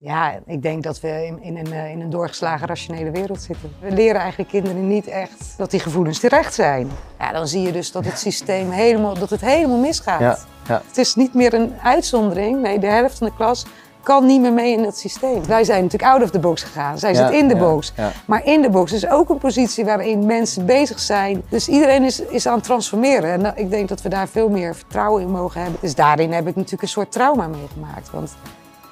[0.00, 3.72] Ja, ik denk dat we in, in, een, eh, in een doorgeslagen rationele wereld zitten.
[3.80, 6.90] We leren eigenlijk kinderen niet echt dat die gevoelens terecht zijn.
[7.18, 10.20] Ja, dan zie je dus dat het systeem helemaal, dat het helemaal misgaat.
[10.20, 10.38] Ja,
[10.68, 10.82] ja.
[10.88, 12.60] Het is niet meer een uitzondering.
[12.60, 13.66] Nee, de helft van de klas
[14.02, 15.46] kan niet meer mee in het systeem.
[15.46, 16.98] Wij zijn natuurlijk out of the box gegaan.
[16.98, 17.92] Zij Ja, zit in de box.
[17.96, 18.12] ja.
[18.26, 21.42] Maar in de box is ook een positie waarin mensen bezig zijn.
[21.48, 23.44] Dus iedereen is, is aan het transformeren.
[23.46, 25.80] En ik denk dat we daar veel meer vertrouwen in mogen hebben.
[25.80, 28.10] Dus daarin heb ik natuurlijk een soort trauma meegemaakt.
[28.10, 28.36] Want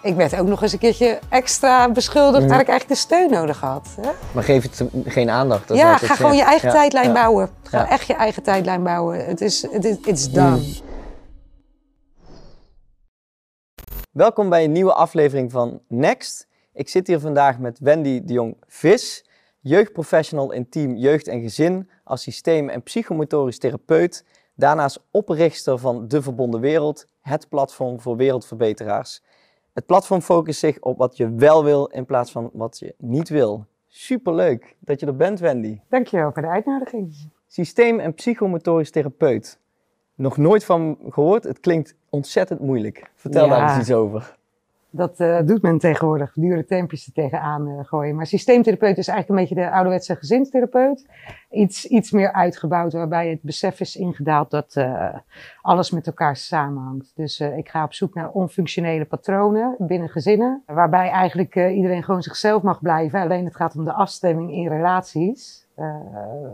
[0.07, 3.61] ik werd ook nog eens een keertje extra beschuldigd dat ik eigenlijk de steun nodig
[3.61, 3.89] had.
[4.01, 4.11] Hè?
[4.33, 5.69] Maar geef het geen aandacht.
[5.69, 7.13] dat ja, ga gewoon je eigen Ja, tijdlijn ja.
[7.13, 7.51] bouwen.
[7.63, 7.89] Ga Ja.
[7.89, 9.27] echt je eigen tijdlijn bouwen.
[9.27, 10.57] Het is, het it's done.
[10.57, 10.65] Mm.
[14.13, 16.47] Welkom bij een nieuwe aflevering van Next.
[16.73, 19.25] Ik zit hier vandaag met Wendy de Jong Vis,
[19.61, 26.23] jeugdprofessional in team Jeugd en Gezin, als systeem- en psychomotorisch therapeut, daarnaast oprichter van De
[26.23, 29.23] Verbonden Wereld, het platform voor wereldverbeteraars.
[29.77, 33.29] Het platform focust zich op wat je wel wil in plaats van wat je niet
[33.29, 33.65] wil.
[33.87, 35.81] Superleuk dat je er bent, Wendy.
[35.89, 37.31] Dankjewel voor de uitnodiging.
[37.47, 39.59] Systeem- en psychomotorisch therapeut.
[40.15, 41.45] Nog nooit van gehoord.
[41.45, 43.11] Het klinkt ontzettend moeilijk.
[43.15, 44.36] Vertel daar eens iets over.
[44.97, 48.17] Dat eh, doet men tegenwoordig, dure tempjes er tegenaan eh, gooien.
[48.17, 51.07] Maar systeemtherapeut is eigenlijk een beetje de ouderwetse gezinstherapeut.
[51.51, 55.15] Iets, iets meer uitgebouwd, waarbij het besef is ingedaald dat eh,
[55.63, 57.13] alles met elkaar samenhangt.
[57.15, 60.63] Dus ik ga op zoek naar onfunctionele patronen binnen gezinnen.
[60.67, 63.21] Waarbij eigenlijk iedereen gewoon zichzelf mag blijven.
[63.21, 65.67] Alleen het gaat om de afstemming in relaties.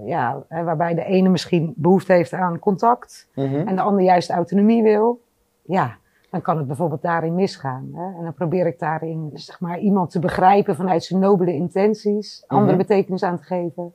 [0.04, 3.68] Ja, waarbij de ene misschien behoefte heeft aan contact Mhm.
[3.68, 5.20] en de ander juist autonomie wil,
[5.62, 5.96] ja,
[6.32, 7.90] dan kan het bijvoorbeeld daarin misgaan.
[7.94, 8.04] Hè?
[8.18, 12.76] En dan probeer ik daarin zeg maar, iemand te begrijpen vanuit zijn nobele intenties, andere
[12.76, 12.86] Mhm.
[12.86, 13.92] betekenis aan te geven.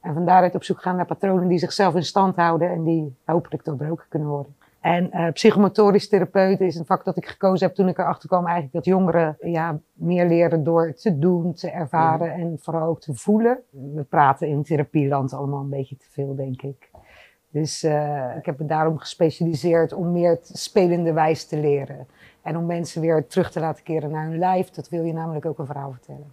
[0.00, 3.16] En van daaruit op zoek gaan naar patronen die zichzelf in stand houden en die
[3.24, 4.56] hopelijk doorbroken kunnen worden.
[4.80, 8.44] En eh, psychomotorisch therapeut is een vak dat ik gekozen heb toen ik erachter kwam
[8.44, 13.14] eigenlijk dat jongeren ja, meer leren door te doen, te ervaren en vooral ook te
[13.14, 13.58] voelen.
[13.70, 16.87] We praten in therapieland allemaal een beetje te veel, denk ik.
[17.60, 22.06] Dus eh, ik heb me daarom gespecialiseerd om meer spelende wijs te leren.
[22.42, 24.70] En om mensen weer terug te laten keren naar hun lijf.
[24.70, 26.32] Dat wil je namelijk ook een verhaal vertellen.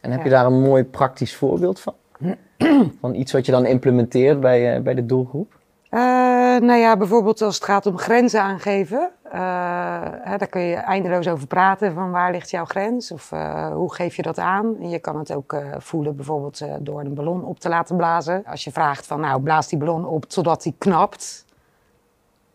[0.00, 0.24] En heb Ja.
[0.24, 1.94] je daar een mooi praktisch voorbeeld van?
[3.00, 5.58] van iets wat je dan implementeert bij, eh, bij de doelgroep?
[5.90, 6.00] Eh,
[6.60, 9.10] nou ja, bijvoorbeeld als het gaat om grenzen aangeven.
[9.22, 9.40] eh,
[10.02, 11.92] hè, daar kun je eindeloos over praten.
[11.94, 13.12] Van waar ligt jouw grens?
[13.12, 14.76] Of eh, hoe geef je dat aan?
[14.80, 18.42] En je kan het ook voelen bijvoorbeeld door een ballon op te laten blazen.
[18.46, 21.44] Als je vraagt van nou blaas die ballon op totdat die knapt.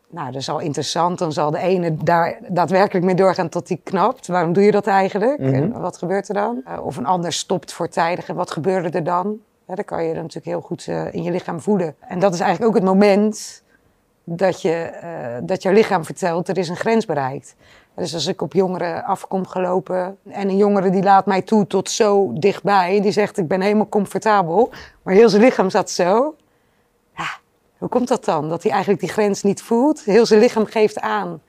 [0.09, 1.17] Nou, dat is al interessant.
[1.17, 4.27] Dan zal de ene daar daadwerkelijk mee doorgaan tot die knapt.
[4.27, 5.39] Waarom doe je dat eigenlijk?
[5.39, 5.53] Mhm.
[5.53, 6.63] En wat gebeurt er dan?
[6.83, 8.29] Of een ander stopt voortijdig.
[8.29, 9.39] En wat gebeurde er dan?
[9.71, 11.95] Ja, dat kan je dan natuurlijk heel goed eh, in je lichaam voelen.
[11.99, 13.63] En dat is eigenlijk ook het moment
[14.23, 17.55] dat, je, eh, dat jouw lichaam vertelt, er is een grens bereikt.
[17.95, 21.89] Dus als ik op jongeren afkom gelopen en een jongere die laat mij toe tot
[21.89, 24.71] zo dichtbij, die zegt ik ben helemaal comfortabel,
[25.01, 26.35] maar heel zijn lichaam staat zo.
[27.15, 27.29] Ja,
[27.77, 28.49] hoe komt dat dan?
[28.49, 30.03] Dat hij eigenlijk die grens niet voelt.
[30.03, 31.41] Heel zijn lichaam geeft aan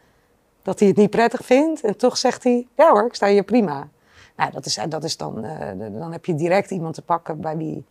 [0.62, 3.44] dat hij het niet prettig vindt en toch zegt hij, ja hoor, ik sta hier
[3.44, 3.88] prima.
[4.36, 5.68] Nou, dat is, dat is dan, eh,
[5.98, 7.84] dan heb je direct iemand te pakken bij wie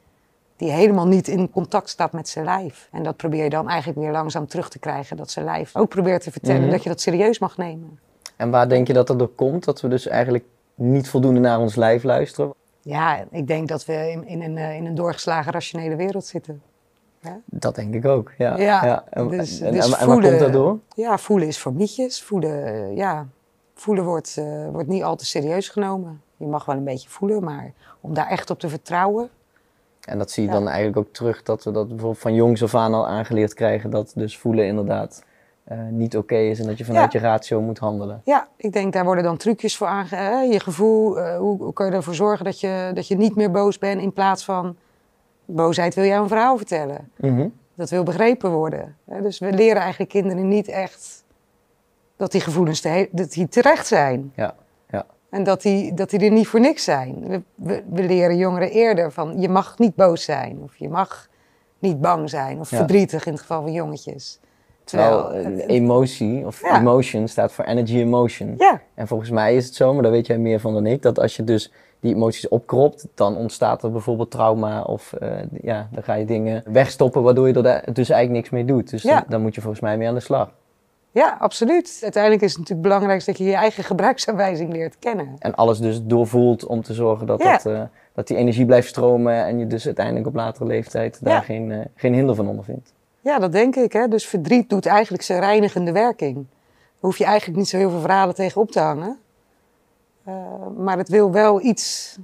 [0.61, 2.87] die helemaal niet in contact staat met zijn lijf.
[2.91, 5.17] En dat probeer je dan eigenlijk weer langzaam terug te krijgen.
[5.17, 6.71] Dat zijn lijf ook probeert te vertellen Mhm.
[6.71, 7.99] dat je dat serieus mag nemen.
[8.37, 9.63] En waar denk je dat dat door komt?
[9.63, 10.43] Dat we dus eigenlijk
[10.75, 12.53] niet voldoende naar ons lijf luisteren?
[12.81, 16.61] Ja, ik denk dat we in, in, een, eh, in een doorgeslagen rationele wereld zitten.
[17.45, 18.57] Dat denk ik ook, ja.
[18.57, 20.77] Ja, En, dus- en, dus en waar voelen- komt dat door?
[20.95, 22.21] Ja, voelen is voor mietjes.
[22.23, 23.27] Voelen, eh, ja,
[23.75, 26.21] voelen wordt, eh, wordt niet al te serieus genomen.
[26.37, 29.29] Je mag wel een beetje voelen, maar om daar echt op te vertrouwen.
[30.01, 30.55] En dat zie je Ja.
[30.55, 33.89] dan eigenlijk ook terug, dat we dat bijvoorbeeld van jongs af aan al aangeleerd krijgen,
[33.89, 35.23] dat dus voelen inderdaad
[35.63, 37.19] eh, niet oké is en dat je vanuit Ja.
[37.19, 38.21] je ratio moet handelen.
[38.23, 40.15] Ja, ik denk daar worden dan trucjes voor aange...
[40.15, 43.35] hè, Je gevoel, eh, hoe, hoe kan je ervoor zorgen dat je, dat je niet
[43.35, 44.75] meer boos bent in plaats van...
[45.45, 47.11] Boosheid wil jou een verhaal vertellen.
[47.17, 47.47] Mhm.
[47.75, 48.95] Dat wil begrepen worden.
[49.05, 49.21] hè.
[49.21, 51.23] Dus we leren eigenlijk kinderen niet echt
[52.17, 54.31] dat die gevoelens te dat die terecht zijn.
[54.35, 54.55] Ja.
[55.31, 57.15] En dat die, dat die er niet voor niks zijn.
[57.27, 60.59] We, we, we leren jongeren eerder van je mag niet boos zijn.
[60.63, 61.27] Of je mag
[61.79, 62.59] niet bang zijn.
[62.59, 62.77] Of Ja.
[62.77, 64.39] verdrietig in het geval van jongetjes.
[64.83, 65.57] Terwijl Terwijl...
[65.59, 66.79] eh, emotie, of Ja.
[66.79, 68.55] emotion, staat voor energy emotion.
[68.57, 71.01] ja, En volgens mij is het zo, maar daar weet jij meer van dan ik,
[71.01, 75.29] dat als je dus die emoties opkropt, dan ontstaat er bijvoorbeeld trauma of eh,
[75.61, 78.89] ja, dan ga je dingen wegstoppen waardoor je er dus eigenlijk niks mee doet.
[78.89, 79.15] Dus Ja.
[79.15, 80.51] dan, dan moet je volgens mij mee aan de slag.
[81.11, 81.99] Ja, absoluut.
[82.01, 85.35] Uiteindelijk is het natuurlijk belangrijk dat je je eigen gebruiksaanwijzing leert kennen.
[85.39, 87.51] En alles dus doorvoelt om te zorgen dat, Ja.
[87.51, 87.81] dat, eh,
[88.13, 91.41] dat die energie blijft stromen en je dus uiteindelijk op latere leeftijd daar Ja.
[91.41, 92.93] geen, eh, geen hinder van ondervindt.
[93.21, 93.93] Ja, dat denk ik.
[93.93, 94.07] Hè?
[94.07, 96.35] Dus verdriet doet eigenlijk zijn reinigende werking.
[96.35, 99.17] Daar hoef je eigenlijk niet zo heel veel verhalen tegen op te hangen.
[100.23, 100.33] Eh,
[100.77, 102.17] maar het wil wel iets,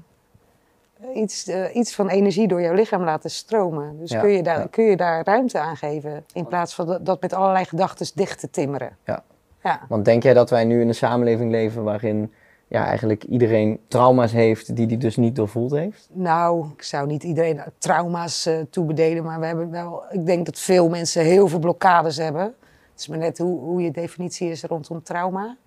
[1.13, 3.97] iets, eh, iets van energie door jouw lichaam laten stromen.
[3.99, 4.67] Dus Ja, kun, je daar, ja.
[4.71, 8.49] kun je daar ruimte aan geven in plaats van dat, met allerlei gedachten dicht te
[8.49, 8.97] timmeren.
[9.05, 9.23] Ja.
[9.63, 9.81] Ja.
[9.87, 12.33] Want denk jij dat wij nu in een samenleving leven waarin
[12.67, 16.09] ja, eigenlijk iedereen trauma's heeft die hij dus niet doorvoeld heeft?
[16.11, 20.59] Nou, ik zou niet iedereen trauma's eh, toebedelen, maar we hebben wel, ik denk dat
[20.59, 22.43] veel mensen heel veel blokkades hebben.
[22.91, 25.57] Het is maar net hoe, hoe je definitie is rondom trauma.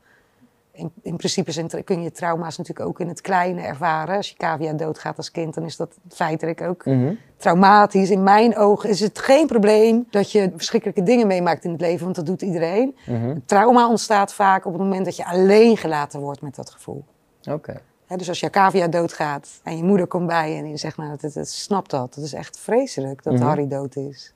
[0.80, 4.16] In, in principe zijn, kun je trauma's natuurlijk ook in het kleine ervaren.
[4.16, 7.14] Als je cavia doodgaat als kind, dan is dat feitelijk ook Mhm.
[7.36, 8.10] traumatisch.
[8.10, 12.04] In mijn ogen is het geen probleem dat je verschrikkelijke dingen meemaakt in het leven,
[12.04, 12.96] want dat doet iedereen.
[13.06, 13.38] Mhm.
[13.46, 17.04] Trauma ontstaat vaak op het moment dat je alleen gelaten wordt met dat gevoel.
[17.50, 17.80] Oké.
[18.16, 21.32] Dus als je cavia doodgaat en je moeder komt bij en die zegt, nou, dat,
[21.32, 22.14] dat, snap dat.
[22.14, 23.42] Dat is echt vreselijk dat Mhm.
[23.42, 24.34] Harry dood is.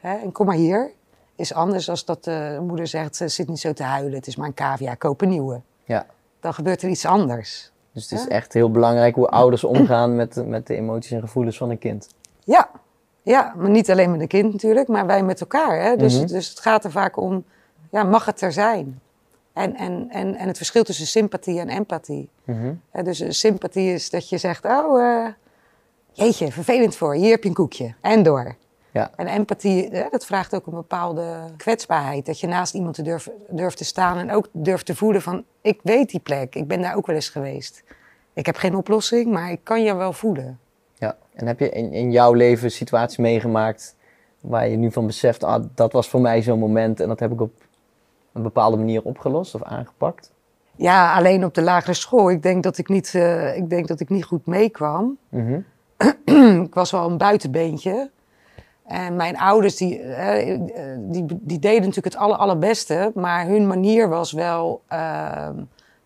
[0.00, 0.90] En kom maar hier.
[1.36, 4.14] Is anders als dat de moeder zegt, ze zit niet zo te huilen.
[4.14, 5.60] Het is maar een cavia, koop een nieuwe.
[5.86, 6.06] Ja.
[6.40, 7.72] Dan gebeurt er iets anders.
[7.92, 11.56] Dus het is echt heel belangrijk hoe ouders omgaan met, met de emoties en gevoelens
[11.56, 12.08] van een kind.
[12.44, 12.70] Ja.
[13.22, 15.80] ja, maar niet alleen met een kind natuurlijk, maar wij met elkaar.
[15.82, 15.96] Hè?
[15.96, 16.26] Dus, Mhm.
[16.26, 17.44] dus het gaat er vaak om,
[17.90, 19.00] ja, mag het er zijn?
[19.52, 22.28] En, en, en, en het verschil tussen sympathie en empathie.
[22.44, 22.72] Mhm.
[23.04, 25.28] Dus sympathie is dat je zegt, oh, eh,
[26.12, 27.94] jeetje, vervelend voor, je, hier heb je een koekje.
[28.00, 28.54] En door.
[28.96, 29.10] Ja.
[29.16, 32.26] En empathie, hè, dat vraagt ook een bepaalde kwetsbaarheid.
[32.26, 35.44] Dat je naast iemand te durf, durft te staan en ook durft te voelen van,
[35.60, 37.82] ik weet die plek, ik ben daar ook wel eens geweest.
[38.32, 40.58] Ik heb geen oplossing, maar ik kan je wel voelen.
[40.94, 41.16] Ja.
[41.34, 43.96] En heb je in, in jouw leven een situatie meegemaakt
[44.40, 47.32] waar je nu van beseft, ah, dat was voor mij zo'n moment en dat heb
[47.32, 47.52] ik op
[48.32, 50.32] een bepaalde manier opgelost of aangepakt?
[50.76, 52.30] Ja, alleen op de lagere school.
[52.30, 55.18] Ik denk dat ik niet, eh, ik denk dat ik niet goed meekwam.
[55.28, 55.60] Mhm.
[56.66, 58.10] ik was wel een buitenbeentje.
[58.86, 60.58] En mijn ouders, die, eh,
[60.98, 63.10] die, die deden natuurlijk het aller, allerbeste.
[63.14, 65.48] Maar hun manier was wel eh,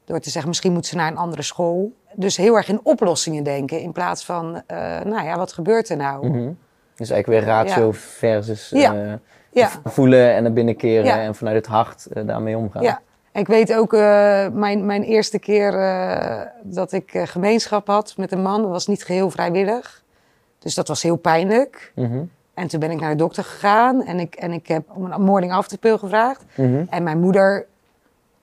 [0.05, 1.93] door te zeggen, misschien moet ze naar een andere school.
[2.15, 3.81] Dus heel erg in oplossingen denken.
[3.81, 6.29] In plaats van, eh, nou ja, wat gebeurt er nou?
[6.29, 6.50] Mhm.
[6.94, 8.94] Dus eigenlijk weer ratio versus Ja.
[8.94, 9.12] eh,
[9.53, 9.71] Ja.
[9.85, 12.82] voelen en naar binnen keren en vanuit het hart daarmee omgaan.
[12.82, 13.00] Ja,
[13.32, 13.93] ik weet ook,
[14.53, 15.73] mijn, mijn eerste keer
[16.62, 20.03] dat ik gemeenschap had met een man, dat was niet geheel vrijwillig.
[20.59, 21.93] Dus dat was heel pijnlijk.
[21.94, 22.23] Mhm.
[22.60, 25.22] En toen ben ik naar de dokter gegaan en ik, en ik heb om een
[25.22, 26.44] morning after pill gevraagd.
[26.54, 26.84] Mhm.
[26.90, 27.66] En mijn moeder,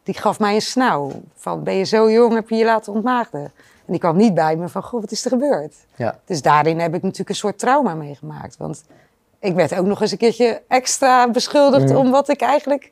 [0.03, 1.11] die gaf mij een snauw.
[1.35, 3.41] Van, ben je zo jong, heb je je laten ontmaagden?
[3.41, 5.75] En die kwam niet bij me van, goh, wat is er gebeurd?
[5.95, 6.19] Ja.
[6.25, 8.57] Dus daarin heb ik natuurlijk een soort trauma meegemaakt.
[8.57, 8.83] Want
[9.39, 11.95] ik werd ook nog eens een keertje extra beschuldigd Mhm.
[11.95, 12.91] om wat ik eigenlijk,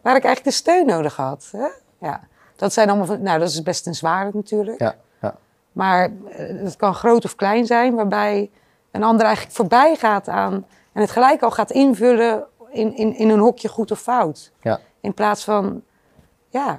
[0.00, 1.48] waar ik eigenlijk de steun nodig had.
[1.52, 1.66] Hè?
[2.06, 2.20] Ja.
[2.56, 4.80] Dat zijn allemaal van, nou dat is best een zware natuurlijk.
[4.80, 4.94] Ja.
[5.20, 5.34] Ja.
[5.72, 8.50] Maar eh, het kan groot of klein zijn, waarbij
[8.94, 10.52] een ander eigenlijk voorbij gaat aan
[10.92, 14.52] en het gelijk al gaat invullen in, in, in een hokje goed of fout.
[14.62, 14.78] Ja.
[15.00, 15.82] In plaats van,
[16.48, 16.78] ja,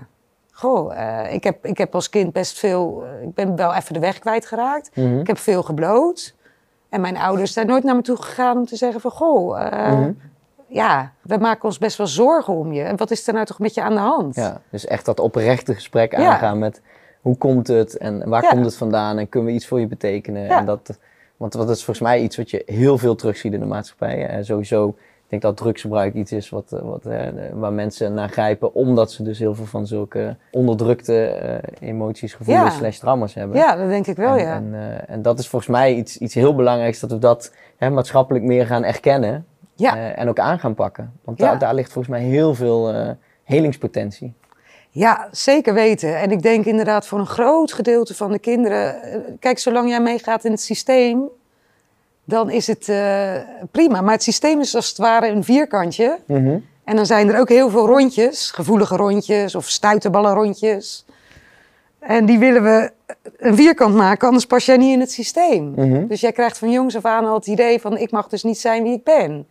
[0.52, 3.94] goh, eh, ik, heb, ik heb als kind best veel, eh, ik ben wel even
[3.94, 4.96] de weg kwijtgeraakt.
[4.96, 5.20] Mhm.
[5.20, 6.36] Ik heb veel gebloot.
[6.90, 9.92] En mijn ouders zijn nooit naar me toe gegaan om te zeggen van, goh, eh,
[9.92, 10.12] Mhm.
[10.68, 12.84] ja, we maken ons best wel zorgen om je.
[12.84, 14.36] En wat is er nou toch met je aan de hand?
[14.36, 16.32] Ja, dus echt dat oprechte gesprek Ja.
[16.32, 16.82] aangaan met
[17.22, 18.50] hoe komt het en waar Ja.
[18.50, 20.42] komt het vandaan en kunnen we iets voor je betekenen.
[20.44, 20.58] Ja.
[20.58, 20.98] En dat,
[21.38, 24.28] want dat is volgens mij iets wat je heel veel terugziet in de maatschappij.
[24.28, 28.30] En sowieso, ik denk dat drugsgebruik iets is wat, eh, wat, eh, waar mensen naar
[28.30, 32.78] grijpen, omdat ze dus heel veel van zulke onderdrukte eh, emoties, gevoelens, Ja.
[32.80, 33.58] slash trauma's hebben.
[33.58, 34.56] Ja, dat denk ik wel, en, ja.
[34.56, 37.90] En, eh, en dat is volgens mij iets, iets heel belangrijks, dat we dat hè,
[37.90, 39.46] maatschappelijk meer gaan erkennen
[39.76, 39.96] ja.
[39.98, 41.14] eh, en ook aan gaan pakken.
[41.24, 41.46] Want Ja.
[41.50, 43.10] daar, daar ligt volgens mij heel veel eh,
[43.44, 44.34] helingspotentie.
[44.96, 46.18] Ja, zeker weten.
[46.20, 49.02] En ik denk inderdaad voor een groot gedeelte van de kinderen.
[49.02, 51.24] eh, Kijk, zolang jij meegaat in het systeem,
[52.24, 53.34] dan is het eh,
[53.72, 54.02] prima.
[54.02, 56.20] Maar het systeem is als het ware een vierkantje.
[56.26, 56.58] Mhm.
[56.84, 61.06] En dan zijn er ook heel veel rondjes, gevoelige rondjes of stuiterballenrondjes.
[62.00, 62.92] En die willen we
[63.38, 65.72] een vierkant maken, anders pas jij niet in het systeem.
[65.76, 66.08] Mhm.
[66.08, 68.60] Dus jij krijgt van jongs af aan al het idee van ik mag dus niet
[68.60, 69.48] zijn wie ik ben.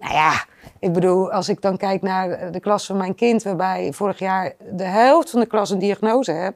[0.00, 0.44] Nou ja,
[0.80, 4.52] ik bedoel, als ik dan kijk naar de klas van mijn kind, waarbij vorig jaar
[4.72, 6.54] de helft van de klas een diagnose heb,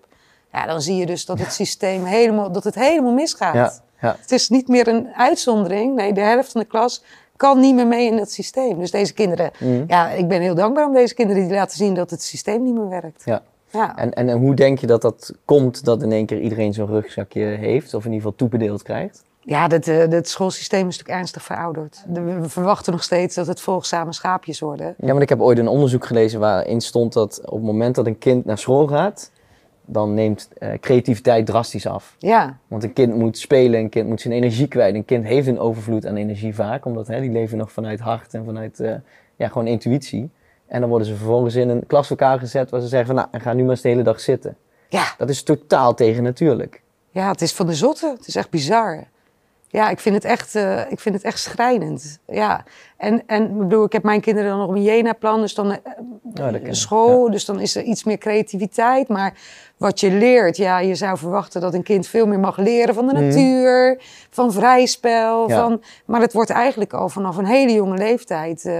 [0.52, 3.54] ja, dan zie je dus dat het systeem helemaal, dat het helemaal misgaat.
[3.54, 4.16] Ja, ja.
[4.20, 5.94] Het is niet meer een uitzondering.
[5.94, 7.02] Nee, de helft van de klas
[7.36, 8.78] kan niet meer mee in het systeem.
[8.78, 9.84] Dus deze kinderen, Mhm.
[9.86, 12.74] ja, ik ben heel dankbaar om deze kinderen die laten zien dat het systeem niet
[12.74, 13.22] meer werkt.
[13.24, 13.42] Ja.
[13.72, 13.96] Ja.
[13.96, 16.86] En, en, en hoe denk je dat dat komt dat in één keer iedereen zo'n
[16.86, 19.22] rugzakje heeft, of in ieder geval toebedeeld krijgt?
[19.50, 22.04] Ja, het, eh, het schoolsysteem is natuurlijk ernstig verouderd.
[22.08, 24.94] De- We verwachten nog steeds dat het volgzame schaapjes worden.
[24.98, 28.06] Ja, maar ik heb ooit een onderzoek gelezen waarin stond dat op het moment dat
[28.06, 29.30] een kind naar school gaat,
[29.84, 32.14] dan neemt eh, creativiteit drastisch af.
[32.18, 34.94] Ja, Want een kind moet spelen, een kind moet zijn energie kwijt.
[34.94, 38.34] Een kind heeft een overvloed aan energie vaak, omdat hè, die leven nog vanuit hart
[38.34, 38.94] en vanuit eh,
[39.36, 40.30] ja, gewoon intuïtie.
[40.66, 43.42] En dan worden ze vervolgens in een klas elkaar gezet waar ze zeggen van nou,
[43.44, 44.56] ga nu maar eens de hele dag zitten.
[44.88, 45.04] Ja.
[45.18, 46.82] Dat is totaal tegen natuurlijk.
[47.10, 48.14] Ja, het is van de zotte.
[48.18, 49.04] Het is echt bizar.
[49.72, 52.18] Ja, ik vind het echt, uh, ik vind het echt schrijnend.
[52.26, 52.64] Ja,
[52.96, 55.76] en, en ik bedoel, ik heb mijn kinderen dan nog een Jena-plan, dus dan uh,
[56.40, 57.32] oh, school, ja.
[57.32, 59.08] dus dan is er iets meer creativiteit.
[59.08, 59.34] Maar
[59.76, 63.06] wat je leert, ja, je zou verwachten dat een kind veel meer mag leren van
[63.06, 63.20] de mm.
[63.20, 65.48] natuur, van vrij spel.
[65.48, 65.62] Ja.
[65.62, 68.74] Van, maar het wordt eigenlijk al vanaf een hele jonge leeftijd uh,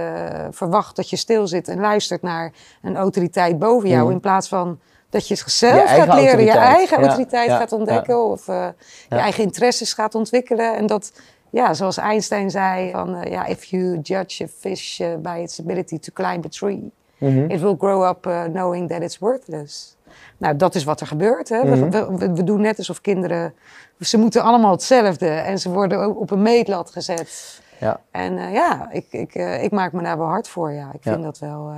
[0.49, 4.11] verwacht dat je stil zit en luistert naar een autoriteit boven jou, mm.
[4.11, 4.79] in plaats van
[5.11, 8.67] dat je het zelf gaat leren, je eigen autoriteit ja, gaat ontdekken of uh,
[9.09, 10.75] je eigen interesses gaat ontwikkelen.
[10.75, 11.11] En dat,
[11.49, 15.59] ja, zoals Einstein zei, van uh, ja, if you judge a fish uh, by its
[15.59, 17.49] ability to climb a tree, mm -hmm.
[17.49, 19.95] it will grow up knowing that it's worthless.
[20.37, 21.49] Nou, dat is wat er gebeurt.
[21.49, 21.63] Hè?
[21.63, 21.91] Mm -hmm.
[21.91, 23.53] we, we, we, doen net alsof kinderen,
[23.99, 27.61] ze moeten allemaal hetzelfde en ze worden ook op een meetlat gezet.
[27.77, 27.99] Ja.
[28.11, 30.71] En ja, ik, ik, ik maak me daar wel hard voor.
[30.71, 30.89] Ja.
[30.93, 31.73] Ik vind dat wel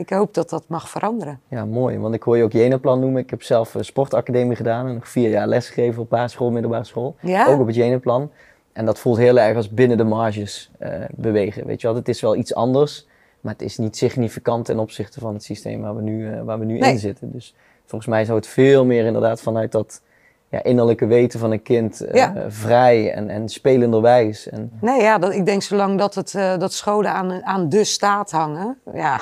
[0.00, 1.40] ik hoop dat dat mag veranderen.
[1.48, 1.98] Ja, mooi.
[1.98, 3.22] Want ik hoor je ook Jenaplan noemen.
[3.22, 7.16] Ik heb zelf een sportacademie gedaan en nog vier jaar lesgegeven op basisschool, middelbare school.
[7.20, 7.46] Ja?
[7.46, 8.30] Ook op het Jenaplan.
[8.72, 11.66] En dat voelt heel erg als binnen de marges uh, bewegen.
[11.66, 13.06] Weet je wel, het is wel iets anders,
[13.40, 16.58] maar het is niet significant ten opzichte van het systeem waar we nu, uh, waar
[16.58, 16.92] we nu nee.
[16.92, 17.32] in zitten.
[17.32, 17.54] Dus
[17.86, 20.02] volgens mij zou het veel meer inderdaad vanuit dat
[20.48, 22.44] ja, innerlijke weten van een kind uh, ja.
[22.48, 24.48] vrij en, en spelenderwijs.
[24.48, 24.70] En...
[24.80, 28.78] Nee, ja, dat, ik denk zolang dat, het, dat scholen aan, aan de staat hangen,
[28.94, 29.20] ja,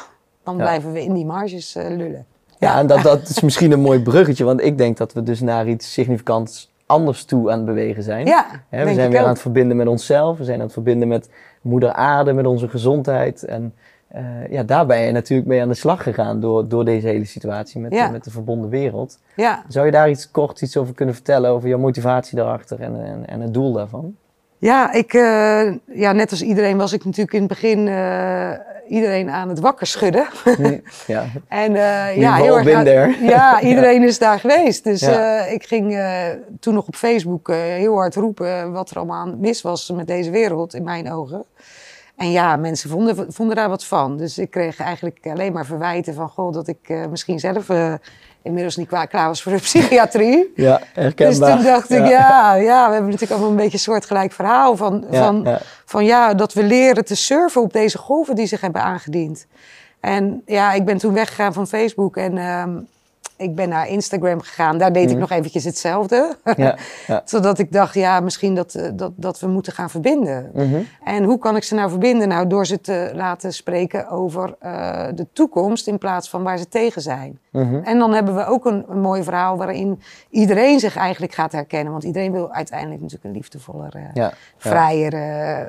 [0.49, 2.26] dan blijven we in die marges uh, lullen.
[2.47, 5.23] Ja, ja en dat, dat is misschien een mooi bruggetje, want ik denk dat we
[5.23, 8.26] dus naar iets significants anders toe aan het bewegen zijn.
[8.26, 11.09] Ja, He, we zijn weer aan het verbinden met onszelf, we zijn aan het verbinden
[11.09, 11.31] met
[11.62, 13.45] moeder aarde, met onze gezondheid.
[13.45, 13.75] En
[14.14, 17.25] uh, ja, daar ben je natuurlijk mee aan de slag gegaan door, door deze hele
[17.25, 18.11] situatie met, ja.
[18.11, 19.19] met de verbonden wereld.
[19.37, 19.64] Ja.
[19.69, 23.26] Zou je daar iets kort iets over kunnen vertellen, over jouw motivatie daarachter en, en,
[23.26, 24.17] en het doel daarvan?
[24.59, 28.50] Ja, ik, uh, ja, net als iedereen was ik natuurlijk in het begin uh,
[28.88, 30.26] iedereen aan het wakker schudden.
[31.07, 31.25] ja.
[31.49, 34.85] en uh, ja, heel erg, ja, iedereen is daar geweest.
[34.85, 35.45] Dus ja.
[35.45, 36.00] ik ging
[36.61, 40.75] toen nog op Facebook heel hard roepen wat er allemaal mis was met deze wereld,
[40.75, 41.45] in mijn ogen.
[42.16, 44.16] En ja, mensen vonden, vonden daar wat van.
[44.16, 47.68] Dus ik kreeg eigenlijk alleen maar verwijten van, goh, dat ik misschien zelf
[48.49, 50.52] inmiddels niet klaar was voor de psychiatrie.
[50.55, 51.49] Ja, herkenbaar.
[51.49, 52.55] Dus toen dacht ik, ja.
[52.55, 55.61] ja, we hebben natuurlijk allemaal een beetje een soortgelijk verhaal van ja, van, ja.
[55.85, 59.47] van ja, dat we leren te surfen op deze golven die zich hebben aangediend.
[60.00, 62.88] En ja, ik ben toen weggegaan van Facebook en um,
[63.38, 64.78] ik ben naar Instagram gegaan.
[64.78, 65.12] Daar deed mm.
[65.12, 66.37] ik nog eventjes hetzelfde.
[66.57, 66.76] Ja,
[67.07, 67.23] ja.
[67.25, 70.50] Zodat ik dacht, ja, misschien dat, eh, dat, dat we moeten gaan verbinden.
[70.54, 70.87] Mm -hmm.
[71.04, 72.28] En hoe kan ik ze nou verbinden?
[72.28, 76.68] Nou, door ze te laten spreken over uh, de toekomst in plaats van waar ze
[76.68, 77.38] tegen zijn.
[77.50, 77.83] Mm -hmm.
[77.85, 81.92] En dan hebben we ook een, een, mooi verhaal waarin iedereen zich eigenlijk gaat herkennen.
[81.92, 85.66] Want iedereen wil uiteindelijk natuurlijk een liefdevoller, uh, ja, vrijere,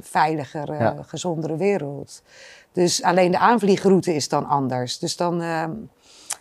[0.00, 2.22] veiliger, gezondere wereld.
[2.72, 4.98] Dus alleen de aanvliegroute is dan anders.
[4.98, 5.70] Dus dan ehm,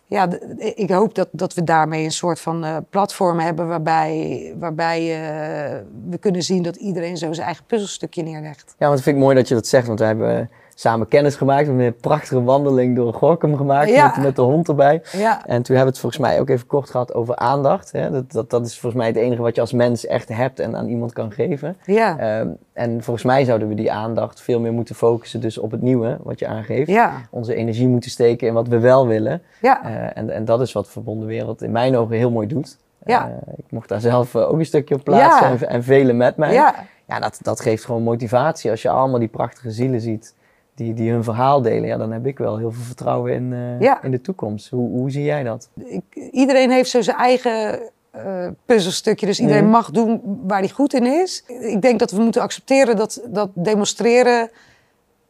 [0.09, 4.99] ja, ik hoop dat, dat we daarmee een soort van uh, platform hebben waarbij, waarbij
[5.01, 8.75] uh, we kunnen zien dat iedereen zo zijn eigen puzzelstukje neerlegt.
[8.77, 10.49] Ja, want het vind ik mooi dat je dat zegt, want we hebben
[10.79, 11.61] samen kennis gemaakt.
[11.61, 14.05] We hebben een prachtige wandeling door Gorkum gemaakt ja.
[14.05, 15.01] met, met, de hond erbij.
[15.11, 15.45] Ja.
[15.45, 17.91] En toen hebben we het volgens mij ook even kort gehad over aandacht.
[17.91, 18.11] Hè?
[18.11, 20.75] Dat, dat, dat is volgens mij het enige wat je als mens echt hebt en
[20.75, 21.77] aan iemand kan geven.
[21.85, 22.39] Ja.
[22.39, 25.81] Um, en volgens mij zouden we die aandacht veel meer moeten focussen dus op het
[25.81, 26.89] nieuwe wat je aangeeft.
[26.89, 27.13] Ja.
[27.29, 29.41] Onze energie moeten steken in wat we wel willen.
[29.61, 29.85] Ja.
[29.85, 32.77] Uh, en, en dat is wat Verbonden Wereld in mijn ogen heel mooi doet.
[33.05, 33.27] Ja.
[33.27, 36.53] Uh, ik mocht daar zelf uh, ook een stukje op plaatsen en velen met mij.
[36.53, 36.75] Ja.
[37.07, 40.37] Ja, dat, dat geeft gewoon motivatie als je allemaal die prachtige zielen ziet
[40.79, 43.79] die, die hun verhaal delen, ja, dan heb ik wel heel veel vertrouwen in, uh,
[43.79, 44.03] ja.
[44.03, 44.69] in de toekomst.
[44.69, 45.69] Hoe, hoe zie jij dat?
[45.75, 47.79] Ik, iedereen heeft zo zijn eigen
[48.15, 49.69] uh, puzzelstukje, dus iedereen mm.
[49.69, 51.43] mag doen waar hij goed in is.
[51.47, 54.49] Ik denk dat we moeten accepteren dat, dat demonstreren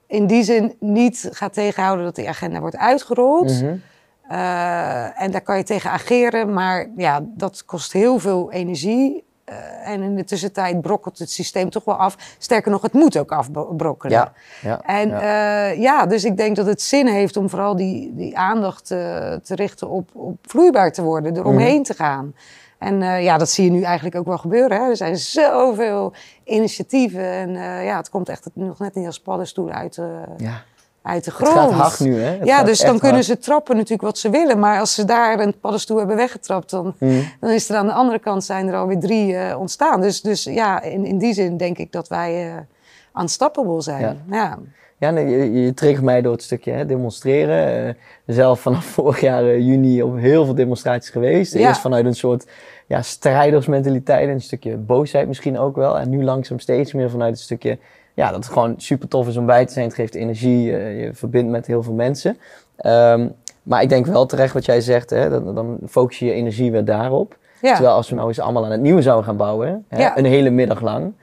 [0.08, 3.51] in die zin niet gaat tegenhouden dat die agenda wordt uitgerold.
[3.51, 3.82] Mm -hmm.
[4.32, 9.24] uh, en daar kan je tegen ageren, maar ja, dat kost heel veel energie.
[9.50, 12.36] Uh, en in de tussentijd brokkelt het systeem toch wel af.
[12.38, 14.18] Sterker nog, het moet ook afbrokkelen.
[14.18, 15.72] Ja, ja, en ja.
[15.72, 18.98] Uh, ja, dus ik denk dat het zin heeft om vooral die, die aandacht uh,
[19.34, 21.84] te richten op, op vloeibaar te worden, eromheen mm.
[21.84, 22.36] te gaan.
[22.77, 24.77] En ja, dat zie je nu eigenlijk ook wel gebeuren.
[24.77, 24.89] Hè?
[24.89, 26.13] Er zijn zoveel
[26.44, 27.51] initiatieven en
[27.84, 30.00] ja, het komt echt nog net niet als paddenstoelen uit,
[30.38, 30.63] ja
[31.09, 31.53] uit de grond.
[31.53, 32.37] Het gaat hard nu, hè?
[32.37, 33.25] Het ja, dus dan kunnen hard.
[33.25, 34.59] ze trappen natuurlijk wat ze willen.
[34.59, 37.23] Maar als ze daar een paddenstoel hebben weggetrapt, dan, mm.
[37.39, 40.01] dan is er aan de andere kant zijn er alweer drie uh, ontstaan.
[40.01, 44.01] Dus, dus ja, in, in die zin denk ik dat wij uh, unstoppable zijn.
[44.01, 44.15] Ja.
[44.29, 44.57] ja.
[44.99, 47.87] Ja, nee, je, je triggert mij door het stukje hè, demonstreren.
[47.87, 47.93] Uh,
[48.25, 51.53] zelf vanaf vorig jaar juni op heel veel demonstraties geweest.
[51.53, 51.67] Ja.
[51.67, 52.45] Eerst vanuit een soort
[52.87, 55.99] ja, strijdersmentaliteit, een stukje boosheid misschien ook wel.
[55.99, 57.77] En nu langzaam steeds meer vanuit het stukje
[58.19, 59.85] ja, dat het gewoon super tof is om bij te zijn.
[59.85, 62.38] Het geeft energie, uh, je verbindt met heel veel mensen.
[62.85, 63.31] Um,
[63.63, 66.71] Maar ik denk wel terecht wat jij zegt, hè, dan, dan focus je je energie
[66.71, 67.38] weer daarop.
[67.61, 67.73] Ja.
[67.73, 70.17] Terwijl als we nou eens allemaal aan het nieuwe zouden gaan bouwen, hè, Ja.
[70.17, 71.13] een hele middag lang,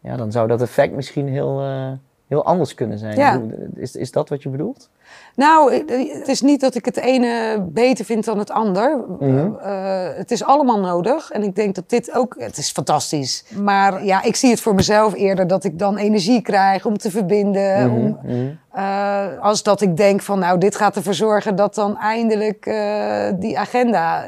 [0.00, 1.90] ja, dan zou dat effect misschien heel, eh,
[2.28, 3.16] heel anders kunnen zijn.
[3.16, 3.40] Ja.
[3.74, 4.88] Is, is dat wat je bedoelt?
[5.36, 5.74] Nou,
[6.18, 9.04] het is niet dat ik het ene beter vind dan het ander.
[9.18, 9.48] Mhm.
[9.62, 9.72] Eh,
[10.16, 11.30] het is allemaal nodig.
[11.30, 12.34] En ik denk dat dit ook...
[12.38, 13.44] Het is fantastisch.
[13.62, 17.10] Maar ja, ik zie het voor mezelf eerder dat ik dan energie krijg om te
[17.10, 17.90] verbinden.
[17.90, 18.46] Mhm, Om, mhm.
[18.72, 23.32] eh, als dat ik denk van, nou, dit gaat ervoor zorgen dat dan eindelijk eh,
[23.38, 24.24] die agenda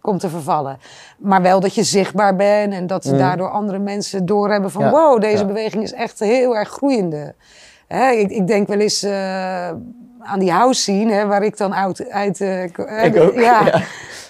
[0.00, 0.78] komt te vervallen.
[1.18, 3.16] Maar wel dat je zichtbaar bent en dat Mhm.
[3.18, 5.44] daardoor andere mensen doorhebben van, Ja, wow, deze ja.
[5.44, 7.34] beweging is echt heel erg groeiende.
[7.94, 9.68] Hè, ik, ik denk wel eens eh,
[10.18, 12.10] aan die house scene, hè, waar ik dan uit...
[12.10, 13.40] uit eh, eh, Ik ook, Ja.
[13.66, 13.82] ja.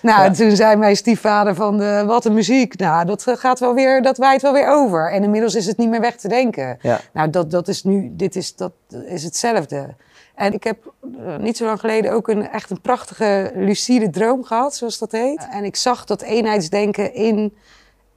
[0.02, 0.30] Nou, Ja.
[0.30, 2.78] toen zei mijn stiefvader van, wat een muziek.
[2.78, 5.12] Nou, dat gaat wel weer, dat waait wel weer over.
[5.12, 6.78] En inmiddels is het niet meer weg te denken.
[6.80, 7.00] Ja.
[7.12, 8.72] Nou, dat, dat is nu, dit is, dat
[9.06, 9.94] is hetzelfde.
[10.34, 10.92] En ik heb
[11.38, 15.48] niet zo lang geleden ook een echt een prachtige lucide droom gehad, zoals dat heet.
[15.50, 17.54] En ik zag dat eenheidsdenken in,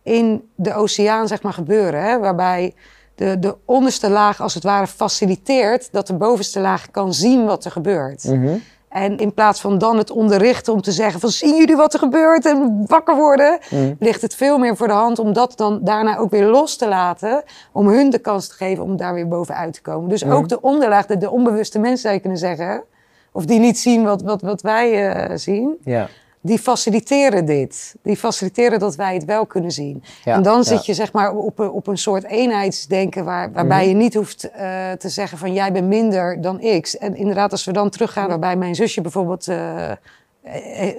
[0.04, 2.04] in de oceaan, zeg maar, gebeuren.
[2.04, 2.20] Hè?
[2.20, 2.74] Waarbij
[3.16, 7.66] de, de onderste laag, als het ware, faciliteert dat de bovenste laag kan zien wat
[7.66, 8.24] er gebeurt.
[8.24, 8.58] Mhm.
[8.90, 12.00] En in plaats van dan het onderrichten om te zeggen van zien jullie wat er
[12.00, 13.94] gebeurt en wakker worden, Mhm.
[14.00, 16.88] ligt het veel meer voor de hand om dat dan daarna ook weer los te
[16.88, 17.44] laten.
[17.72, 20.10] Om hun de kans te geven om daar weer bovenuit te komen.
[20.10, 20.34] Dus Mhm.
[20.34, 22.84] ook de onderlaag, de, de onbewuste mensen zou je kunnen zeggen.
[23.32, 25.78] Of die niet zien wat, wat, wat wij eh, zien.
[25.84, 26.08] Ja.
[26.46, 27.96] Die faciliteren dit.
[28.02, 30.04] Die faciliteren dat wij het wel kunnen zien.
[30.24, 30.64] Ja, en dan ja.
[30.64, 33.88] zit je zeg maar op een, op een soort eenheidsdenken waar, waarbij Mhm.
[33.90, 36.88] je niet hoeft eh, te zeggen van jij bent minder dan ik.
[36.88, 39.92] En inderdaad, als we dan teruggaan waarbij mijn zusje bijvoorbeeld eh,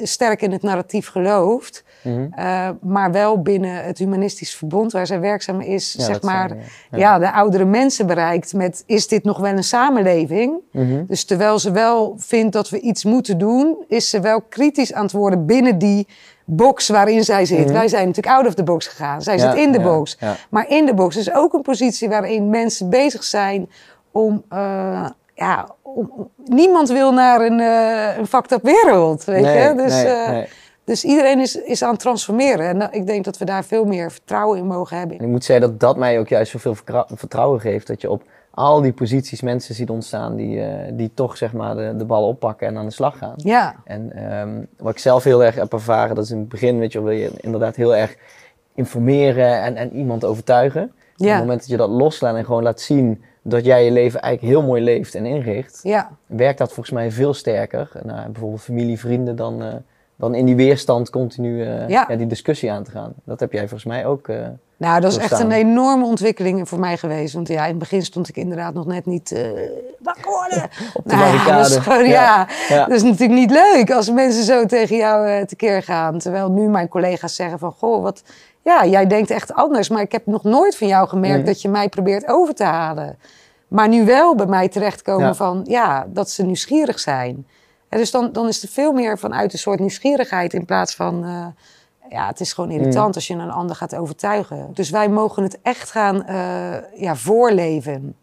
[0.03, 2.27] sterk in het narratief gelooft, Mhm.
[2.33, 6.61] eh, maar wel binnen het humanistisch verbond waar zij werkzaam is, Ja, zeg maar, zijn,
[6.91, 6.99] ja.
[6.99, 7.19] ja.
[7.19, 10.55] de oudere mensen bereikt met is dit nog wel een samenleving?
[10.73, 11.05] Mhm.
[11.07, 15.03] Dus terwijl ze wel vindt dat we iets moeten doen, is ze wel kritisch aan
[15.03, 16.07] het worden binnen die
[16.45, 17.65] box waarin zij zit.
[17.65, 17.73] Mhm.
[17.73, 19.23] Wij zijn natuurlijk out of the box gegaan.
[19.23, 20.19] Zij Ja, zit in de box.
[20.51, 23.71] Maar in de box is ook een positie waarin mensen bezig zijn
[24.13, 24.45] om.
[24.49, 25.69] eh, ja,
[26.45, 29.25] niemand wil naar een, eh een fucked up wereld.
[29.25, 29.75] Weet Nee, je?
[29.75, 30.49] Dus, nee, eh, nee.
[30.85, 32.67] dus iedereen is, is aan het transformeren.
[32.69, 35.19] En dat- ik denk dat we daar veel meer vertrouwen in mogen hebben.
[35.19, 36.75] En ik moet zeggen dat dat mij ook juist zoveel
[37.15, 37.87] vertrouwen geeft.
[37.87, 41.77] Dat je op al die posities mensen ziet ontstaan die, eh, die toch zeg maar
[41.77, 43.35] de, de bal oppakken en aan de slag gaan.
[43.37, 46.79] Ja, En ehm, wat ik zelf heel erg heb ervaren, dat is in het begin,
[46.79, 48.17] weet je, wil je inderdaad heel erg
[48.75, 50.83] informeren en, en iemand overtuigen.
[50.83, 50.91] Op
[51.27, 51.31] Ja.
[51.31, 54.55] het moment dat je dat loslaat en gewoon laat zien dat jij je leven eigenlijk
[54.55, 56.11] heel mooi leeft en inricht, ja.
[56.27, 57.91] werkt dat volgens mij veel sterker.
[58.03, 59.75] Nou, bijvoorbeeld familie, vrienden, dan, eh,
[60.17, 62.07] dan in die weerstand continu eh, Ja.
[62.09, 63.13] ja, die discussie aan te gaan.
[63.25, 64.29] Dat heb jij volgens mij ook.
[64.77, 67.35] Nou, dat is echt een enorme ontwikkeling voor mij geweest.
[67.35, 69.41] Want ja, in het begin stond ik inderdaad nog net niet eh
[70.03, 70.63] wakker worden.
[70.95, 71.57] op de Nou barricade.
[71.63, 72.79] dat is gewoon, ja, ja.
[72.87, 76.19] dat is natuurlijk niet leuk als mensen zo tegen jou eh, tekeer gaan.
[76.19, 78.23] Terwijl nu mijn collega's zeggen van, goh, wat,
[78.63, 79.89] ja, jij denkt echt anders.
[79.89, 81.47] Maar ik heb nog nooit van jou gemerkt Mhm.
[81.47, 83.19] dat je mij probeert over te halen.
[83.69, 85.35] Maar nu wel bij mij terechtkomen Ja.
[85.35, 87.47] van, ja, dat ze nieuwsgierig zijn.
[87.89, 91.25] En dus dan, dan is het veel meer vanuit een soort nieuwsgierigheid in plaats van...
[91.25, 91.47] eh,
[92.09, 93.15] ja, het is gewoon irritant Mm.
[93.15, 94.71] als je een ander gaat overtuigen.
[94.75, 98.17] Dus wij mogen het echt gaan eh, ja, voorleven.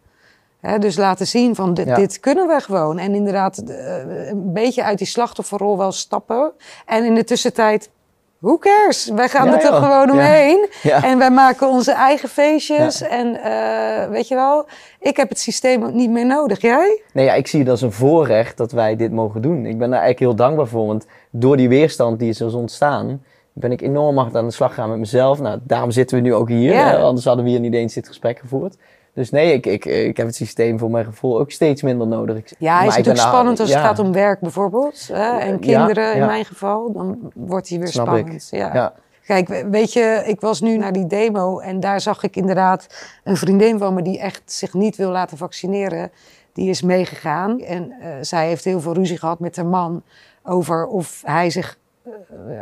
[0.60, 1.94] Hè, dus laten zien van dit, Ja.
[1.94, 2.98] dit kunnen we gewoon.
[2.98, 6.52] En inderdaad eh, een beetje uit die slachtofferrol wel stappen.
[6.86, 7.90] En in de tussentijd,
[8.38, 9.10] who cares?
[9.14, 10.68] Wij gaan Ja, er toch gewoon omheen.
[10.82, 13.00] En wij maken onze eigen feestjes.
[13.02, 14.66] En eh, weet je wel,
[15.00, 16.60] ik heb het systeem ook niet meer nodig.
[16.60, 17.02] Jij?
[17.12, 19.56] Nee, ja, ik zie het als een voorrecht dat wij dit mogen doen.
[19.66, 23.22] Ik ben daar eigenlijk heel dankbaar voor, want door die weerstand die is is ontstaan,
[23.52, 25.40] ben ik enorm hard aan de slag gaan met mezelf.
[25.40, 26.88] Nou, daarom zitten we nu ook hier, Ja.
[26.88, 28.76] hè, anders hadden we hier niet eens dit gesprek gevoerd.
[29.14, 32.36] Dus nee, ik, ik, ik heb het systeem voor mijn gevoel ook steeds minder nodig.
[32.36, 35.08] Ik- Ja, maar is natuurlijk spannend als het gaat om werk bijvoorbeeld.
[35.12, 35.38] Hè?
[35.38, 36.92] En Ja, kinderen in mijn geval.
[36.92, 38.48] Dan wordt hij weer Snap spannend.
[38.52, 38.58] ik.
[38.58, 38.92] Ja.
[39.26, 42.86] Kijk, we- weet je, ik was nu naar die demo en daar zag ik inderdaad
[43.24, 46.10] een vriendin van me die echt zich niet wil laten vaccineren.
[46.52, 50.02] Die is meegegaan en eh, zij heeft heel veel ruzie gehad met haar man
[50.42, 51.81] over of hij zich eh,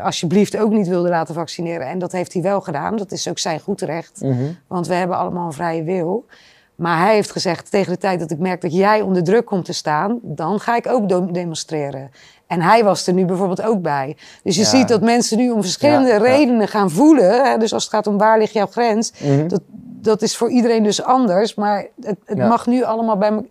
[0.03, 1.87] alsjeblieft ook niet wilde laten vaccineren.
[1.87, 2.97] En dat heeft hij wel gedaan.
[2.97, 4.43] Dat is ook zijn goed recht, Mhm.
[4.67, 6.27] want we hebben allemaal een vrije wil.
[6.75, 9.65] Maar hij heeft gezegd, tegen de tijd dat ik merk dat jij onder druk komt
[9.65, 12.11] te staan, dan ga ik ook demonstreren.
[12.51, 14.17] En hij was er nu bijvoorbeeld ook bij.
[14.43, 14.69] Dus je Ja.
[14.69, 17.45] ziet dat mensen nu om verschillende Ja, redenen gaan voelen.
[17.45, 17.57] Hè?
[17.59, 19.49] Dus als het gaat om waar ligt jouw grens, Mhm.
[19.49, 19.61] dat,
[20.03, 21.55] dat is voor iedereen dus anders.
[21.55, 23.45] Maar het, het mag nu allemaal bij me.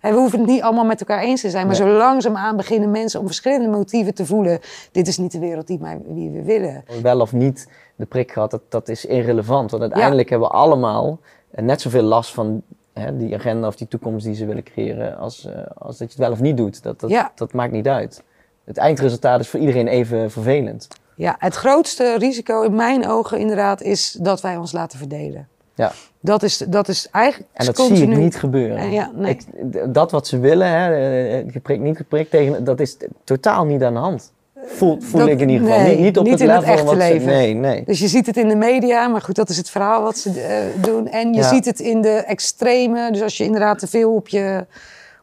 [0.00, 1.66] En we hoeven het niet allemaal met elkaar eens te zijn.
[1.66, 1.88] Maar Nee.
[1.88, 4.58] zo langzaamaan beginnen mensen om verschillende motieven te voelen.
[4.92, 6.84] Dit is niet de wereld die, mij, die we willen.
[7.02, 9.70] Wel of niet de prik gehad, dat, dat is irrelevant.
[9.70, 11.18] Want uiteindelijk hebben we allemaal
[11.50, 12.62] eh, net zoveel last van
[13.00, 16.14] hè, die agenda of die toekomst die ze willen creëren, als, eh, als dat je
[16.14, 16.82] het wel of niet doet.
[16.82, 17.32] Dat, dat, Ja.
[17.34, 18.22] dat maakt niet uit.
[18.64, 20.88] Het eindresultaat is voor iedereen even vervelend.
[21.14, 25.48] Ja, het grootste risico in mijn ogen inderdaad is dat wij ons laten verdelen.
[25.74, 25.92] Ja.
[26.20, 27.98] Dat is, dat is eigenlijk En dat continu.
[27.98, 28.76] zie ik niet gebeuren.
[28.76, 29.30] Eh, ja, nee.
[29.70, 30.94] Ik- dat wat ze willen, hè,
[31.38, 34.32] eh, geprikt, niet geprikt, tegen, dat is totaal niet aan de hand.
[34.66, 35.82] Voel, voel dat- ik in ieder geval.
[35.82, 37.26] nee, niet, niet op niet het in het level echte wat ze- leven.
[37.26, 37.82] Nee, nee.
[37.84, 40.30] Dus je ziet het in de media, maar goed, dat is het verhaal wat ze
[40.40, 41.08] eh, doen.
[41.08, 41.48] En je Ja.
[41.48, 43.12] ziet het in de extreme.
[43.12, 44.66] Dus als je inderdaad te veel op je,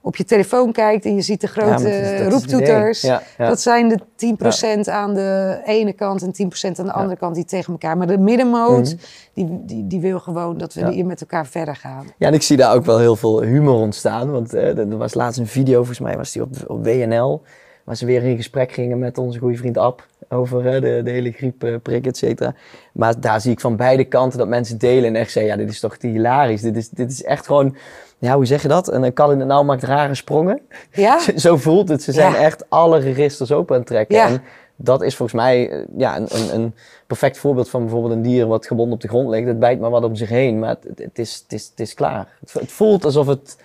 [0.01, 3.01] op je telefoon kijkt en je ziet de grote is- roeptoeters.
[3.01, 3.21] Ja.
[3.37, 7.45] Dat zijn de 10% aan de ene kant en 10% aan de andere kant die
[7.45, 7.97] tegen elkaar.
[7.97, 8.95] Maar de middenmoot,
[9.33, 10.91] die, die, die wil gewoon dat we Mhm.
[10.91, 12.05] Hier met elkaar verder gaan.
[12.17, 14.31] Ja, en ik zie daar ook wel heel veel humor ontstaan.
[14.31, 17.41] Want eh, er was laatst een video, volgens mij was die op, op WNL.
[17.83, 20.05] Waar ze weer in gesprek gingen met onze goede vriend Ab.
[20.29, 22.53] Over eh, de, de hele griepprik, et cetera.
[22.93, 25.03] Maar daar zie ik van beide kanten dat mensen delen.
[25.03, 26.61] En echt zeggen, ja, dit is toch te hilarisch.
[26.61, 27.75] Dit is, dit is echt gewoon,
[28.17, 28.89] ja, hoe zeg je dat?
[28.89, 30.61] En een kat in het nauw maakt rare sprongen.
[30.91, 31.19] Ja?
[31.35, 32.03] Zo voelt het.
[32.03, 32.37] Ze zijn Ja.
[32.37, 34.15] echt alle registers open aan het trekken.
[34.15, 34.27] Ja.
[34.27, 34.41] En
[34.75, 36.73] dat is volgens mij eh, ja, een, een, een
[37.07, 39.47] perfect voorbeeld van bijvoorbeeld een dier wat gebonden op de grond ligt.
[39.47, 41.93] Het bijt maar wat om zich heen, maar het, het, is, het, is, het is
[41.93, 42.27] klaar.
[42.39, 43.57] Het, het voelt alsof het...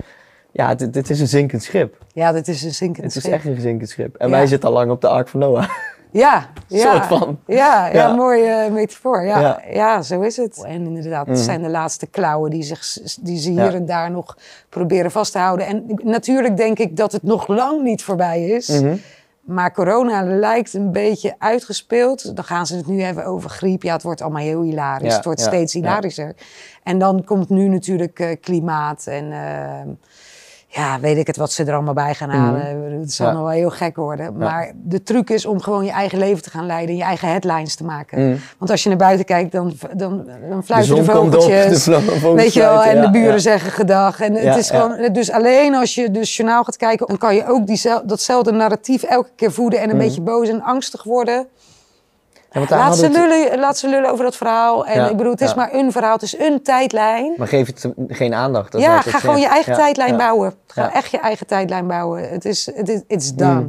[0.59, 1.97] Ja, dit, dit is een zinkend schip.
[2.13, 3.35] Ja, dit is een zinkend Het is schip.
[3.35, 4.17] echt een zinkend schip.
[4.17, 4.35] En Ja.
[4.37, 5.69] wij zitten al lang op de Ark van Noah.
[6.11, 6.93] Ja, ja.
[6.93, 7.39] soort van.
[7.47, 8.15] Ja, ja, Ja.
[8.15, 9.23] mooie metafoor.
[9.25, 9.61] Ja, Ja.
[9.73, 10.03] ja.
[10.03, 10.65] zo is het.
[10.65, 11.45] En inderdaad, het Mhm.
[11.45, 13.73] zijn de laatste klauwen die, zich, die ze hier Ja.
[13.73, 14.37] en daar nog
[14.69, 15.67] proberen vast te houden.
[15.67, 18.69] En natuurlijk denk ik dat het nog lang niet voorbij is.
[18.69, 18.97] Mhm.
[19.41, 22.37] Maar corona lijkt een beetje uitgespeeld.
[22.37, 23.83] Dan gaan ze het nu hebben over griep.
[23.83, 25.09] Ja, het wordt allemaal heel hilarisch.
[25.11, 25.81] Ja, het wordt ja, steeds ja.
[25.81, 26.35] hilarischer.
[26.83, 29.33] En dan komt nu natuurlijk eh, klimaat en...
[29.33, 29.93] eh,
[30.71, 32.61] ja, weet ik het wat ze er allemaal bij gaan halen.
[33.01, 33.35] Het zal Mhm.
[33.37, 33.41] Ja.
[33.43, 34.37] nog wel heel gek worden.
[34.37, 36.89] Maar de truc is om gewoon je eigen leven te gaan leiden.
[36.91, 38.29] En je eigen headlines te maken.
[38.29, 38.37] Mhm.
[38.59, 41.83] Want als je naar buiten kijkt, dan, dan, dan De fluiten de, op, de vogeltjes.
[41.83, 44.21] vlo- vogels Weet je wel, en de buren zeggen gedag.
[44.21, 47.47] En het is gewoon, dus alleen als je dus journaal gaat kijken, dan kan je
[47.47, 50.05] ook diezel, datzelfde narratief elke keer voeden en een Mhm.
[50.05, 51.47] beetje boos en angstig worden.
[52.51, 54.87] Ja, Laat ze, het- lullen, laat ze lullen over dat verhaal.
[54.87, 55.57] En Ja, ik bedoel, het is ja.
[55.57, 57.35] maar een verhaal, het is een tijdlijn.
[57.37, 58.73] Maar geef het geen aandacht.
[58.73, 60.55] dat ja, ga gewoon je eigen tijdlijn bouwen.
[60.67, 62.31] Ga echt je eigen tijdlijn bouwen.
[62.31, 63.67] Het is, het is it's done.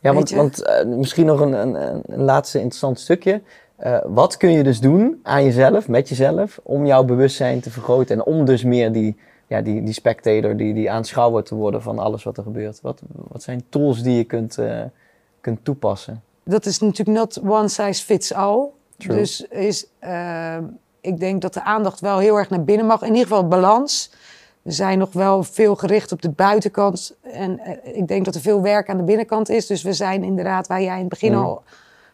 [0.00, 3.42] Ja, want, want eh, misschien nog een, een, een- een laatste interessant stukje.
[3.76, 8.16] Eh, wat kun je dus doen aan jezelf, met jezelf, om jouw bewustzijn te vergroten
[8.16, 11.98] en om dus meer die, ja, die, die spectator, die, die aanschouwer te worden van
[11.98, 12.80] alles wat er gebeurt?
[12.82, 14.80] Wat, wat zijn tools die je kunt, eh,
[15.40, 16.22] kunt toepassen?
[16.48, 18.66] Dat is natuurlijk not one size fits all.
[18.98, 19.16] True.
[19.16, 20.56] Dus is, eh,
[21.00, 23.02] ik denk dat de aandacht wel heel erg naar binnen mag.
[23.02, 24.10] In ieder geval balans.
[24.62, 27.14] We zijn nog wel veel gericht op de buitenkant.
[27.22, 29.66] En eh, ik denk dat er veel werk aan de binnenkant is.
[29.66, 31.42] Dus we zijn inderdaad, waar jij in het begin Mhm.
[31.42, 31.62] al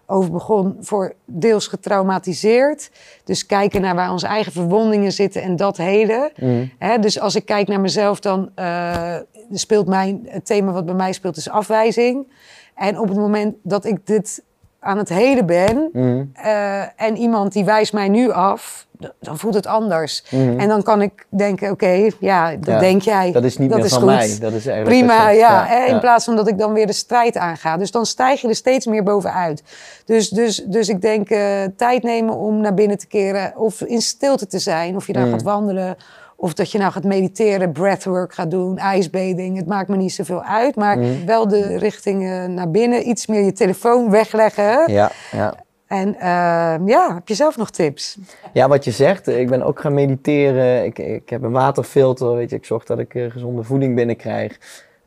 [0.06, 2.90] over begon, voor deels getraumatiseerd.
[3.24, 6.30] Dus kijken naar waar onze eigen verwondingen zitten en dat heden.
[6.78, 9.16] Hè, dus als ik kijk naar mezelf, dan eh,
[9.52, 12.26] speelt mijn, het thema wat bij mij speelt is afwijzing.
[12.74, 14.42] En op het moment dat ik dit
[14.80, 16.22] aan het heden ben Mhm.
[16.32, 18.86] eh, en iemand die wijst mij nu af,
[19.20, 20.24] dan voelt het anders.
[20.30, 20.58] Mhm.
[20.60, 23.32] En dan kan ik denken, oké, ja, dat Ja, denk jij.
[23.32, 24.06] Dat is niet meer van goed.
[24.06, 24.36] mij.
[24.40, 25.64] Dat is eigenlijk Prima, ja.
[25.66, 27.76] hè, In plaats van dat ik dan weer de strijd aanga.
[27.76, 29.62] Dus dan stijg je er steeds meer bovenuit.
[30.04, 33.52] Dus, dus, dus ik denk eh, tijd nemen om naar binnen te keren.
[33.56, 34.96] Of in stilte te zijn.
[34.96, 35.30] Of je daar Mm.
[35.32, 35.96] gaat wandelen.
[36.36, 39.56] Of dat je nou gaat mediteren, breathwork gaat doen, ijsbading.
[39.56, 40.76] Het maakt me niet zoveel uit.
[40.76, 41.26] Maar Mm.
[41.26, 43.08] wel de richting naar binnen.
[43.08, 44.92] Iets meer je telefoon wegleggen.
[44.92, 45.54] Ja, ja.
[45.86, 48.18] En eh, ja, heb je zelf nog tips?
[48.52, 50.84] Ja, wat je zegt, eh, ik ben ook gaan mediteren.
[50.84, 54.58] Ik, ik heb een waterfilter, weet je, ik zorg dat ik eh, gezonde voeding binnenkrijg.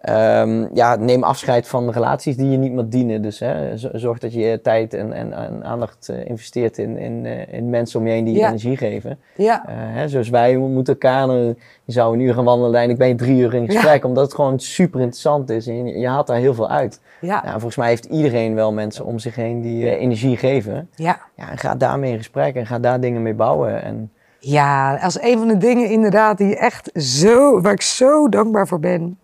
[0.01, 3.21] Ehm, ja, neem afscheid van relaties die je niet meer dienen.
[3.21, 7.53] Dus hè, zorg dat je tijd en, en, en aandacht eh, investeert in, in, eh,
[7.53, 8.47] in mensen om je heen die je Ja.
[8.47, 9.19] energie geven.
[9.35, 11.55] Ja, Eh, hè, zoals wij moeten elkaar, je
[11.85, 13.71] zou een uur gaan wandelen, uiteindelijk ben je drie uur in Ja.
[13.79, 16.99] gesprek, omdat het gewoon super interessant is en je, je haalt daar heel veel uit.
[17.21, 20.89] ja, Ja, volgens mij heeft iedereen wel mensen om zich heen die energie geven.
[20.95, 21.19] ja.
[21.35, 23.83] Ja, en ga daarmee in gesprek en ga daar dingen mee bouwen.
[23.83, 28.67] En, Ja, als een van de dingen inderdaad die echt zo, waar ik zo dankbaar
[28.67, 29.17] voor ben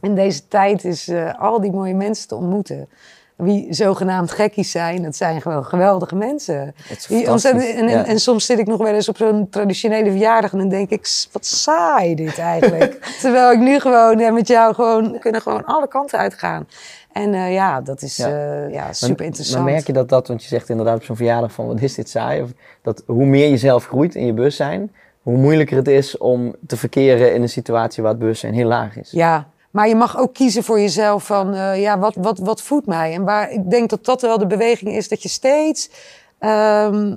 [0.00, 2.88] in deze tijd, is eh, al die mooie mensen te ontmoeten.
[3.36, 6.74] Wie zogenaamd gekkies zijn, dat zijn gewoon geweldige mensen.
[7.08, 8.04] Die ontzettend- en, en, Ja.
[8.06, 11.06] en soms zit ik nog wel eens op zo'n traditionele verjaardag en dan denk ik,
[11.06, 12.98] "S- wat saai dit eigenlijk.
[13.20, 16.66] Terwijl ik nu gewoon eh, met jou gewoon, kunnen gewoon alle kanten uitgaan.
[17.12, 18.28] En eh, ja, dat is Ja.
[18.70, 19.64] ja, Maar- super interessant.
[19.64, 21.94] Maar merk je dat dat, want je zegt inderdaad op zo'n verjaardag van wat is
[21.94, 22.42] dit saai?
[22.42, 22.50] Of
[22.82, 24.92] dat hoe meer je zelf groeit in je bewustzijn,
[25.22, 28.96] hoe moeilijker het is om te verkeren in een situatie waar het bewustzijn heel laag
[28.96, 29.10] is.
[29.10, 32.86] Ja, maar je mag ook kiezen voor jezelf van, eh, ja, wat, wat, wat voedt
[32.86, 33.12] mij?
[33.14, 35.90] En waar, ik denk dat dat wel de beweging is, dat je steeds,
[36.38, 37.14] ehm,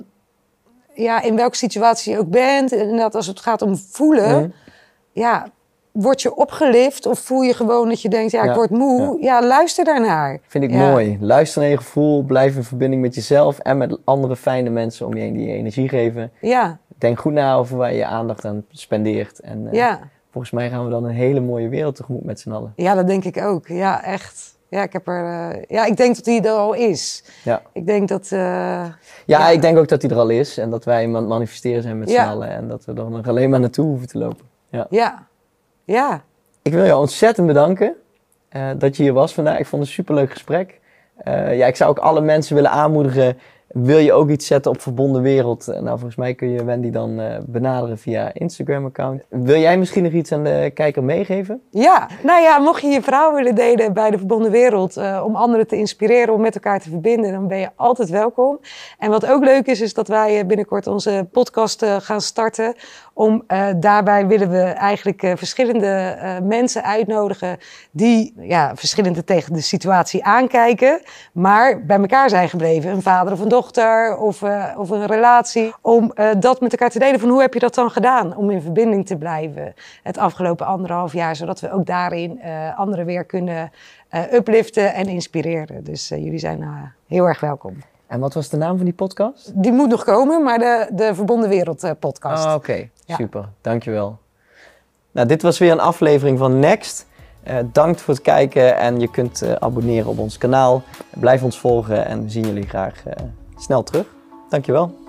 [0.94, 4.48] ja, in welke situatie je ook bent, inderdaad als het gaat om voelen, Mhm.
[5.12, 5.46] ja,
[5.92, 9.16] word je opgelift of voel je gewoon dat je denkt, ja, ik word moe?
[9.22, 9.42] Ja.
[9.46, 10.38] luister daarnaar.
[10.46, 10.90] Vind ik Ja.
[10.90, 11.18] mooi.
[11.20, 15.14] Luister naar je gevoel, blijf in verbinding met jezelf en met andere fijne mensen om
[15.14, 16.32] je heen die je energie geven.
[16.40, 19.40] Ja, Denk goed na over waar je je aandacht aan spendeert.
[19.40, 20.00] En eh, ja.
[20.36, 22.72] Volgens mij gaan we dan een hele mooie wereld tegemoet met z'n allen.
[22.76, 23.66] ja, dat denk ik ook.
[23.68, 24.54] Ja, echt.
[24.68, 27.24] Ja, ik heb er, eh, ja, ik denk dat die er al is.
[27.44, 27.62] Ja.
[27.72, 28.96] Ik denk dat, eh, Ja,
[29.26, 29.48] Ja.
[29.48, 31.98] ik denk ook dat die er al is en dat wij aan het manifesteren zijn
[31.98, 32.24] met Ja.
[32.24, 34.44] z'n allen en dat we er nog alleen maar naartoe hoeven te lopen.
[34.70, 34.86] Ja.
[34.90, 35.26] ja,
[35.84, 36.22] ja.
[36.62, 37.94] Ik wil jou ontzettend bedanken
[38.48, 39.58] eh, dat je hier was vandaag.
[39.58, 40.80] Ik vond het een superleuk gesprek.
[41.24, 43.38] Ja, ik zou ook alle mensen willen aanmoedigen.
[43.82, 45.68] Wil je ook iets zetten op Verbonden Wereld?
[45.68, 49.22] Eh, nou, volgens mij kun je Wendy dan eh, benaderen via Instagram-account.
[49.28, 51.62] Wil jij misschien nog iets aan de kijker meegeven?
[51.70, 55.36] Ja, nou ja, mocht je je verhaal willen delen bij de Verbonden Wereld, eh, om
[55.36, 58.60] anderen te inspireren, om met elkaar te verbinden, dan ben je altijd welkom.
[58.98, 62.74] En wat ook leuk is, is dat wij binnenkort onze podcast gaan starten.
[63.12, 63.44] Om,
[63.76, 67.58] daarbij willen we eigenlijk verschillende mensen uitnodigen
[67.90, 71.00] die ja, verschillende tegen de situatie aankijken,
[71.32, 72.90] maar bij elkaar zijn gebleven.
[72.90, 73.65] Een vader of een dochter
[74.18, 75.74] of, eh, of een relatie.
[75.80, 78.50] Om eh, dat met elkaar te delen van hoe heb je dat dan gedaan om
[78.50, 83.24] in verbinding te blijven het afgelopen anderhalf jaar, zodat we ook daarin eh, anderen weer
[83.24, 83.70] kunnen
[84.32, 85.84] upliften en inspireren.
[85.84, 87.76] Dus jullie zijn heel erg welkom.
[88.06, 89.52] En wat was de naam van die podcast?
[89.54, 92.44] Die moet nog komen, maar de, de Verbonden Wereld podcast.
[92.44, 93.16] Ah, Oké, Ja.
[93.16, 93.48] super.
[93.60, 94.18] Dankjewel.
[95.12, 97.06] Nou, dit was weer een aflevering van Next.
[97.42, 100.82] Eh dank voor het kijken en je kunt abonneren op ons kanaal.
[101.10, 103.02] Blijf ons volgen en we zien jullie graag
[103.56, 104.06] snel terug.
[104.48, 105.05] Dankjewel.